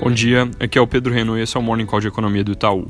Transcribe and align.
Bom 0.00 0.12
dia, 0.12 0.48
aqui 0.60 0.78
é 0.78 0.80
o 0.80 0.86
Pedro 0.86 1.12
Renault 1.12 1.40
e 1.40 1.42
esse 1.42 1.56
é 1.56 1.60
o 1.60 1.62
Morning 1.62 1.84
Call 1.84 1.98
de 1.98 2.06
Economia 2.06 2.44
do 2.44 2.52
Itaú. 2.52 2.88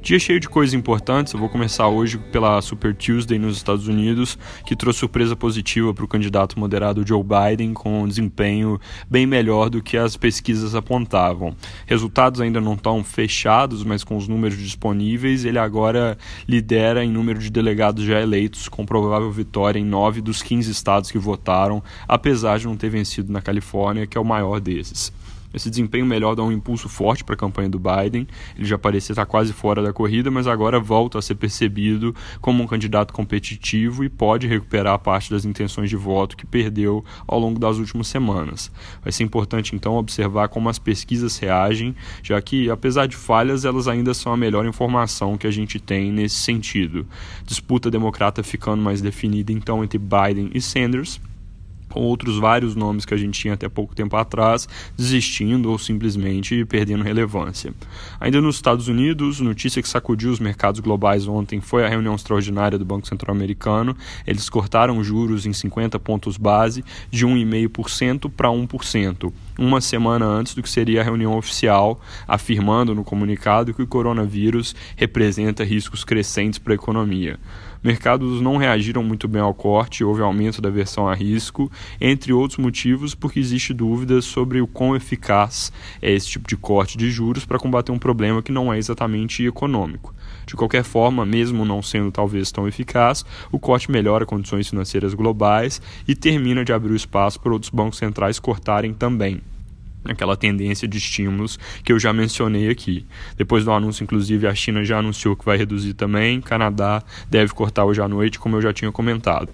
Dia 0.00 0.18
cheio 0.18 0.40
de 0.40 0.48
coisas 0.48 0.72
importantes, 0.72 1.34
eu 1.34 1.38
vou 1.38 1.50
começar 1.50 1.86
hoje 1.88 2.16
pela 2.16 2.62
Super 2.62 2.94
Tuesday 2.94 3.38
nos 3.38 3.58
Estados 3.58 3.86
Unidos, 3.86 4.38
que 4.64 4.74
trouxe 4.74 5.00
surpresa 5.00 5.36
positiva 5.36 5.92
para 5.92 6.06
o 6.06 6.08
candidato 6.08 6.58
moderado 6.58 7.06
Joe 7.06 7.22
Biden, 7.22 7.74
com 7.74 8.02
um 8.02 8.08
desempenho 8.08 8.80
bem 9.10 9.26
melhor 9.26 9.68
do 9.68 9.82
que 9.82 9.98
as 9.98 10.16
pesquisas 10.16 10.74
apontavam. 10.74 11.54
Resultados 11.86 12.40
ainda 12.40 12.62
não 12.62 12.72
estão 12.72 13.04
fechados, 13.04 13.84
mas 13.84 14.02
com 14.02 14.16
os 14.16 14.26
números 14.26 14.56
disponíveis, 14.56 15.44
ele 15.44 15.58
agora 15.58 16.16
lidera 16.48 17.04
em 17.04 17.10
número 17.10 17.38
de 17.38 17.50
delegados 17.50 18.04
já 18.04 18.22
eleitos, 18.22 18.70
com 18.70 18.86
provável 18.86 19.30
vitória 19.30 19.78
em 19.78 19.84
nove 19.84 20.22
dos 20.22 20.42
15 20.42 20.70
estados 20.70 21.10
que 21.10 21.18
votaram, 21.18 21.82
apesar 22.08 22.58
de 22.58 22.66
não 22.66 22.76
ter 22.76 22.88
vencido 22.88 23.30
na 23.30 23.42
Califórnia, 23.42 24.06
que 24.06 24.16
é 24.16 24.20
o 24.20 24.24
maior 24.24 24.60
desses. 24.60 25.12
Esse 25.52 25.70
desempenho 25.70 26.04
melhor 26.04 26.34
dá 26.34 26.42
um 26.42 26.52
impulso 26.52 26.88
forte 26.88 27.24
para 27.24 27.34
a 27.34 27.38
campanha 27.38 27.68
do 27.68 27.78
Biden. 27.78 28.26
Ele 28.56 28.66
já 28.66 28.78
parecia 28.78 29.12
estar 29.12 29.26
quase 29.26 29.52
fora 29.52 29.82
da 29.82 29.92
corrida, 29.92 30.30
mas 30.30 30.46
agora 30.46 30.78
volta 30.78 31.18
a 31.18 31.22
ser 31.22 31.36
percebido 31.36 32.14
como 32.40 32.62
um 32.62 32.66
candidato 32.66 33.12
competitivo 33.12 34.04
e 34.04 34.08
pode 34.08 34.46
recuperar 34.46 34.98
parte 34.98 35.30
das 35.30 35.44
intenções 35.44 35.88
de 35.88 35.96
voto 35.96 36.36
que 36.36 36.46
perdeu 36.46 37.04
ao 37.26 37.38
longo 37.38 37.58
das 37.58 37.78
últimas 37.78 38.08
semanas. 38.08 38.70
Vai 39.02 39.12
ser 39.12 39.24
importante 39.24 39.74
então 39.74 39.94
observar 39.94 40.48
como 40.48 40.68
as 40.68 40.78
pesquisas 40.78 41.38
reagem, 41.38 41.94
já 42.22 42.40
que, 42.40 42.70
apesar 42.70 43.06
de 43.06 43.16
falhas, 43.16 43.64
elas 43.64 43.88
ainda 43.88 44.12
são 44.12 44.32
a 44.32 44.36
melhor 44.36 44.66
informação 44.66 45.38
que 45.38 45.46
a 45.46 45.50
gente 45.50 45.80
tem 45.80 46.12
nesse 46.12 46.36
sentido. 46.36 47.06
Disputa 47.44 47.90
democrata 47.90 48.42
ficando 48.42 48.82
mais 48.82 49.00
definida 49.00 49.52
então 49.52 49.82
entre 49.82 49.98
Biden 49.98 50.50
e 50.54 50.60
Sanders 50.60 51.20
outros 51.98 52.38
vários 52.38 52.74
nomes 52.74 53.04
que 53.04 53.14
a 53.14 53.16
gente 53.16 53.38
tinha 53.38 53.54
até 53.54 53.68
pouco 53.68 53.94
tempo 53.94 54.16
atrás 54.16 54.68
desistindo 54.96 55.70
ou 55.70 55.78
simplesmente 55.78 56.64
perdendo 56.64 57.04
relevância. 57.04 57.72
Ainda 58.20 58.40
nos 58.40 58.56
Estados 58.56 58.88
Unidos, 58.88 59.40
notícia 59.40 59.82
que 59.82 59.88
sacudiu 59.88 60.30
os 60.30 60.40
mercados 60.40 60.80
globais 60.80 61.26
ontem 61.26 61.60
foi 61.60 61.84
a 61.84 61.88
reunião 61.88 62.14
extraordinária 62.14 62.78
do 62.78 62.84
Banco 62.84 63.06
Central 63.06 63.34
Americano. 63.34 63.96
Eles 64.26 64.48
cortaram 64.48 65.02
juros 65.02 65.46
em 65.46 65.52
50 65.52 65.98
pontos 65.98 66.36
base 66.36 66.84
de 67.10 67.26
1,5% 67.26 68.30
para 68.30 68.48
1%, 68.48 69.32
uma 69.58 69.80
semana 69.80 70.24
antes 70.24 70.54
do 70.54 70.62
que 70.62 70.70
seria 70.70 71.00
a 71.00 71.04
reunião 71.04 71.36
oficial, 71.36 72.00
afirmando 72.26 72.94
no 72.94 73.02
comunicado 73.02 73.74
que 73.74 73.82
o 73.82 73.86
coronavírus 73.86 74.74
representa 74.94 75.64
riscos 75.64 76.04
crescentes 76.04 76.60
para 76.60 76.72
a 76.72 76.76
economia. 76.76 77.38
Mercados 77.82 78.40
não 78.40 78.56
reagiram 78.56 79.04
muito 79.04 79.28
bem 79.28 79.40
ao 79.40 79.54
corte, 79.54 80.02
houve 80.02 80.20
aumento 80.20 80.60
da 80.60 80.68
versão 80.68 81.08
a 81.08 81.14
risco, 81.14 81.70
entre 82.00 82.32
outros 82.32 82.58
motivos, 82.58 83.14
porque 83.14 83.38
existe 83.38 83.72
dúvidas 83.72 84.24
sobre 84.24 84.60
o 84.60 84.66
quão 84.66 84.96
eficaz 84.96 85.72
é 86.02 86.12
esse 86.12 86.28
tipo 86.28 86.48
de 86.48 86.56
corte 86.56 86.98
de 86.98 87.08
juros 87.10 87.44
para 87.44 87.58
combater 87.58 87.92
um 87.92 87.98
problema 87.98 88.42
que 88.42 88.50
não 88.50 88.72
é 88.72 88.78
exatamente 88.78 89.44
econômico. 89.44 90.12
De 90.44 90.56
qualquer 90.56 90.82
forma, 90.82 91.24
mesmo 91.24 91.64
não 91.64 91.80
sendo 91.80 92.10
talvez 92.10 92.50
tão 92.50 92.66
eficaz, 92.66 93.24
o 93.52 93.58
corte 93.58 93.90
melhora 93.90 94.26
condições 94.26 94.68
financeiras 94.68 95.14
globais 95.14 95.80
e 96.06 96.16
termina 96.16 96.64
de 96.64 96.72
abrir 96.72 96.92
o 96.92 96.96
espaço 96.96 97.40
para 97.40 97.52
outros 97.52 97.70
bancos 97.70 97.98
centrais 97.98 98.40
cortarem 98.40 98.92
também 98.92 99.40
aquela 100.12 100.36
tendência 100.36 100.86
de 100.86 100.98
estímulos 100.98 101.58
que 101.84 101.92
eu 101.92 101.98
já 101.98 102.12
mencionei 102.12 102.68
aqui. 102.68 103.06
Depois 103.36 103.64
do 103.64 103.72
anúncio, 103.72 104.04
inclusive, 104.04 104.46
a 104.46 104.54
China 104.54 104.84
já 104.84 104.98
anunciou 104.98 105.36
que 105.36 105.44
vai 105.44 105.56
reduzir 105.56 105.94
também, 105.94 106.40
Canadá 106.40 107.02
deve 107.28 107.52
cortar 107.52 107.84
hoje 107.84 108.00
à 108.00 108.08
noite, 108.08 108.38
como 108.38 108.56
eu 108.56 108.62
já 108.62 108.72
tinha 108.72 108.90
comentado. 108.92 109.48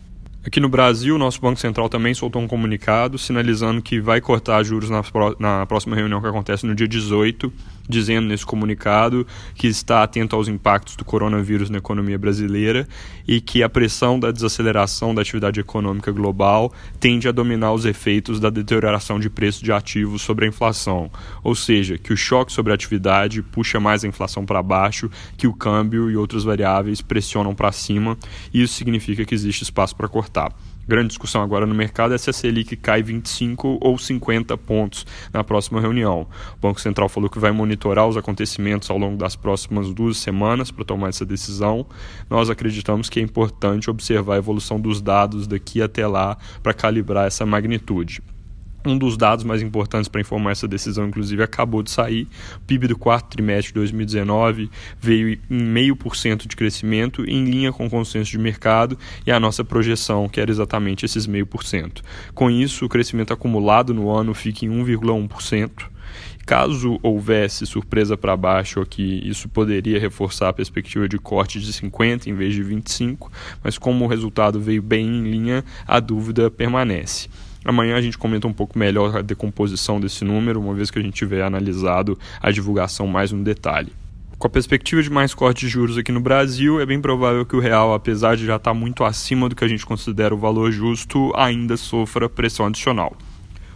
Aqui 0.47 0.61
no 0.61 0.69
Brasil, 0.69 1.17
nosso 1.17 1.41
Banco 1.41 1.59
Central 1.59 1.89
também 1.89 2.13
soltou 2.13 2.43
um 2.43 2.47
comunicado 2.47 3.17
sinalizando 3.17 3.81
que 3.81 3.99
vai 3.99 4.21
cortar 4.21 4.63
juros 4.63 4.91
na, 4.91 5.03
na 5.39 5.65
próxima 5.65 5.97
reunião 5.97 6.21
que 6.21 6.27
acontece 6.27 6.67
no 6.67 6.75
dia 6.75 6.87
18 6.87 7.51
dizendo 7.89 8.27
nesse 8.27 8.47
comunicado 8.47 9.27
que 9.55 9.67
está 9.67 10.03
atento 10.03 10.35
aos 10.37 10.49
impactos 10.49 10.97
do 10.97 11.05
coronavírus 11.05 11.71
na 11.71 11.79
economia 11.79 12.19
brasileira 12.19 12.89
e 13.27 13.41
que 13.41 13.63
a 13.63 13.69
pressão 13.69 14.19
da 14.19 14.31
desaceleração 14.31 15.15
da 15.15 15.23
atividade 15.23 15.61
econômica 15.61 16.11
global 16.13 16.73
tende 16.99 17.29
a 17.29 17.33
dominar 17.33 17.73
os 17.73 17.85
efeitos 17.85 18.41
da 18.41 18.51
deterioração 18.51 19.19
de 19.19 19.31
preços 19.31 19.63
de 19.63 19.73
ativos 19.73 20.23
sobre 20.23 20.45
a 20.45 20.49
inflação, 20.49 21.11
ou 21.43 21.55
seja, 21.55 21.99
que 21.99 22.13
o 22.13 22.17
choque 22.17 22.53
sobre 22.53 22.73
a 22.73 22.75
atividade 22.75 23.43
puxa 23.43 23.79
mais 23.81 24.05
a 24.05 24.09
inflação 24.09 24.45
para 24.45 24.63
baixo, 24.63 25.11
que 25.37 25.47
o 25.47 25.53
câmbio 25.55 26.11
e 26.11 26.17
outras 26.17 26.45
variáveis 26.45 27.01
pressionam 27.01 27.55
para 27.55 27.73
cima, 27.73 28.17
e 28.53 28.63
isso 28.63 28.75
significa 28.75 29.25
que 29.25 29.35
existe 29.35 29.63
espaço 29.63 29.95
para 29.97 30.09
cortar. 30.09 30.53
Grande 30.87 31.09
discussão 31.09 31.43
agora 31.43 31.67
no 31.67 31.75
mercado 31.75 32.15
é 32.15 32.19
se 32.19 32.29
a 32.29 32.33
Selic 32.33 32.77
cai 32.77 33.03
25 33.03 33.79
ou 33.81 33.97
50 33.97 34.57
pontos 34.59 35.07
na 35.33 35.43
próxima 35.43 35.81
reunião. 35.81 36.27
O 36.57 36.61
Banco 36.61 36.81
Central 36.81 37.09
falou 37.09 37.31
que 37.31 37.39
vai 37.39 37.53
monitorar 37.53 38.07
os 38.07 38.17
acontecimentos 38.17 38.91
ao 38.91 38.99
longo 38.99 39.17
das 39.17 39.35
próximas 39.35 39.93
duas 39.93 40.19
semanas 40.19 40.71
para 40.71 40.85
tomar 40.85 41.09
essa 41.09 41.25
decisão. 41.25 41.87
Nós 42.29 42.51
acreditamos 42.51 43.09
que 43.09 43.19
é 43.19 43.23
importante 43.23 43.89
observar 43.89 44.35
a 44.35 44.39
evolução 44.39 44.79
dos 44.79 45.01
dados 45.01 45.47
daqui 45.47 45.81
até 45.81 46.07
lá 46.07 46.37
para 46.63 46.75
calibrar 46.75 47.27
essa 47.27 47.47
magnitude. 47.47 48.23
Um 48.87 48.99
dos 48.99 49.17
dados 49.17 49.45
mais 49.45 49.63
importantes 49.63 50.09
para 50.09 50.21
informar 50.21 50.51
essa 50.51 50.69
decisão, 50.69 51.07
inclusive, 51.07 51.43
acabou 51.43 51.83
de 51.83 51.91
sair. 51.91 52.29
O 52.57 52.61
PIB 52.61 52.89
do 52.89 52.99
quarto 52.99 53.29
trimestre 53.29 53.69
de 53.69 53.75
2019 53.75 54.71
veio 55.01 55.39
em 55.51 55.63
meio 55.63 55.97
por 55.97 56.15
cento 56.15 56.47
de 56.47 56.55
crescimento, 56.55 57.25
em 57.25 57.45
linha 57.45 57.73
com 57.73 57.87
o 57.87 57.91
consenso 57.91 58.31
de 58.31 58.39
mercado 58.39 58.99
e 59.27 59.33
a 59.33 59.41
nossa 59.41 59.65
projeção, 59.65 60.29
que 60.29 60.39
era 60.39 60.51
exatamente 60.51 61.07
esses 61.07 61.27
meio 61.27 61.47
por 61.47 61.65
cento. 61.65 62.03
Com 62.35 62.51
isso, 62.51 62.85
o 62.85 62.89
crescimento 62.89 63.33
acumulado 63.33 63.95
no 63.95 64.11
ano 64.11 64.35
fica 64.35 64.67
em 64.67 64.69
1,1%. 64.69 65.95
Caso 66.47 66.99
houvesse 67.03 67.65
surpresa 67.65 68.19
para 68.19 68.37
baixo 68.37 68.81
aqui, 68.81 69.23
isso 69.27 69.49
poderia 69.49 69.99
reforçar 69.99 70.51
a 70.51 70.53
perspectiva 70.53 71.09
de 71.09 71.19
corte 71.19 71.59
de 71.59 71.73
50 71.73 72.29
em 72.29 72.35
vez 72.35 72.55
de 72.55 72.63
25, 72.63 73.33
mas 73.63 73.79
como 73.79 74.05
o 74.05 74.09
resultado 74.09 74.61
veio 74.61 74.83
bem 74.83 75.07
em 75.07 75.23
linha, 75.23 75.65
a 75.87 75.99
dúvida 76.01 76.51
permanece. 76.51 77.31
Amanhã 77.65 77.97
a 77.97 78.01
gente 78.01 78.19
comenta 78.19 78.47
um 78.47 78.53
pouco 78.53 78.79
melhor 78.79 79.17
a 79.17 79.23
decomposição 79.23 79.99
desse 79.99 80.25
número, 80.25 80.61
uma 80.61 80.75
vez 80.75 80.91
que 80.91 80.99
a 80.99 81.03
gente 81.03 81.15
tiver 81.15 81.43
analisado 81.43 82.19
a 82.41 82.51
divulgação 82.51 83.07
mais 83.07 83.33
no 83.33 83.43
detalhe. 83.43 83.93
Com 84.39 84.47
a 84.47 84.51
perspectiva 84.51 85.03
de 85.03 85.09
mais 85.09 85.33
cortes 85.33 85.63
de 85.63 85.69
juros 85.69 85.97
aqui 85.97 86.13
no 86.13 86.21
Brasil, 86.21 86.81
é 86.81 86.85
bem 86.85 87.01
provável 87.01 87.47
que 87.47 87.57
o 87.57 87.61
real, 87.61 87.95
apesar 87.95 88.37
de 88.37 88.45
já 88.45 88.57
estar 88.57 88.75
muito 88.75 89.05
acima 89.05 89.49
do 89.49 89.57
que 89.57 89.65
a 89.65 89.69
gente 89.69 89.87
considera 89.87 90.35
o 90.35 90.39
valor 90.39 90.71
justo, 90.71 91.33
ainda 91.35 91.77
sofra 91.77 92.29
pressão 92.29 92.67
adicional. 92.67 93.17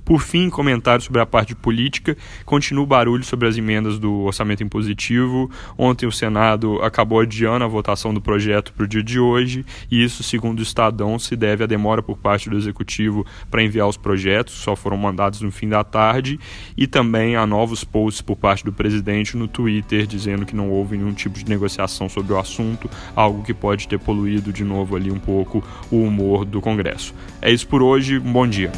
Por 0.08 0.22
fim, 0.22 0.48
comentário 0.48 1.04
sobre 1.04 1.20
a 1.20 1.26
parte 1.26 1.54
política. 1.54 2.16
Continua 2.46 2.82
o 2.82 2.86
barulho 2.86 3.22
sobre 3.22 3.46
as 3.46 3.58
emendas 3.58 3.98
do 3.98 4.20
orçamento 4.20 4.62
impositivo. 4.62 5.50
Ontem 5.76 6.06
o 6.06 6.10
Senado 6.10 6.80
acabou 6.80 7.20
adiando 7.20 7.66
a 7.66 7.68
votação 7.68 8.14
do 8.14 8.18
projeto 8.18 8.72
para 8.72 8.84
o 8.84 8.88
dia 8.88 9.02
de 9.02 9.20
hoje, 9.20 9.66
e 9.90 10.02
isso, 10.02 10.22
segundo 10.22 10.60
o 10.60 10.62
Estadão, 10.62 11.18
se 11.18 11.36
deve 11.36 11.62
à 11.62 11.66
demora 11.66 12.02
por 12.02 12.16
parte 12.16 12.48
do 12.48 12.56
Executivo 12.56 13.26
para 13.50 13.62
enviar 13.62 13.86
os 13.86 13.98
projetos, 13.98 14.54
que 14.54 14.60
só 14.62 14.74
foram 14.74 14.96
mandados 14.96 15.42
no 15.42 15.50
fim 15.50 15.68
da 15.68 15.84
tarde, 15.84 16.40
e 16.74 16.86
também 16.86 17.36
a 17.36 17.46
novos 17.46 17.84
posts 17.84 18.22
por 18.22 18.36
parte 18.36 18.64
do 18.64 18.72
presidente 18.72 19.36
no 19.36 19.46
Twitter 19.46 20.06
dizendo 20.06 20.46
que 20.46 20.56
não 20.56 20.70
houve 20.70 20.96
nenhum 20.96 21.12
tipo 21.12 21.38
de 21.38 21.46
negociação 21.46 22.08
sobre 22.08 22.32
o 22.32 22.38
assunto, 22.38 22.88
algo 23.14 23.42
que 23.42 23.52
pode 23.52 23.86
ter 23.86 23.98
poluído 23.98 24.54
de 24.54 24.64
novo 24.64 24.96
ali 24.96 25.10
um 25.10 25.20
pouco 25.20 25.62
o 25.90 26.02
humor 26.02 26.46
do 26.46 26.62
Congresso. 26.62 27.14
É 27.42 27.52
isso 27.52 27.68
por 27.68 27.82
hoje, 27.82 28.16
um 28.16 28.32
bom 28.32 28.46
dia. 28.46 28.72